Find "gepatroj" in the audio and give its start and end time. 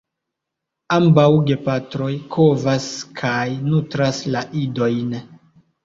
1.51-2.09